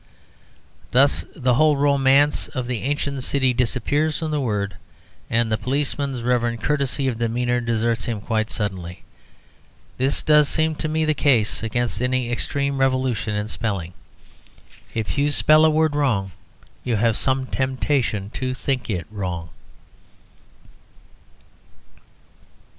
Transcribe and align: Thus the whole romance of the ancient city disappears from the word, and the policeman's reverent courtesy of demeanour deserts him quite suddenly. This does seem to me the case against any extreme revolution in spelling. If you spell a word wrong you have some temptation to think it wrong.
Thus 0.89 1.25
the 1.35 1.53
whole 1.53 1.77
romance 1.77 2.47
of 2.47 2.65
the 2.65 2.81
ancient 2.81 3.21
city 3.21 3.53
disappears 3.53 4.17
from 4.17 4.31
the 4.31 4.41
word, 4.41 4.77
and 5.29 5.51
the 5.51 5.59
policeman's 5.59 6.23
reverent 6.23 6.59
courtesy 6.63 7.07
of 7.07 7.19
demeanour 7.19 7.61
deserts 7.61 8.05
him 8.05 8.19
quite 8.19 8.49
suddenly. 8.49 9.03
This 9.99 10.23
does 10.23 10.49
seem 10.49 10.73
to 10.77 10.87
me 10.87 11.05
the 11.05 11.13
case 11.13 11.61
against 11.61 12.01
any 12.01 12.31
extreme 12.31 12.79
revolution 12.79 13.35
in 13.35 13.47
spelling. 13.47 13.93
If 14.95 15.19
you 15.19 15.29
spell 15.29 15.65
a 15.65 15.69
word 15.69 15.95
wrong 15.95 16.31
you 16.83 16.95
have 16.95 17.15
some 17.15 17.45
temptation 17.45 18.31
to 18.31 18.55
think 18.55 18.89
it 18.89 19.05
wrong. 19.11 19.49